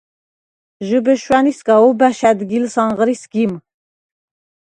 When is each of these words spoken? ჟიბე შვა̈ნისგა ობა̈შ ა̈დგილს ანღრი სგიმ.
ჟიბე 0.87 1.13
შვა̈ნისგა 1.23 1.75
ობა̈შ 1.87 2.19
ა̈დგილს 2.29 2.75
ანღრი 2.83 3.15
სგიმ. 3.21 3.53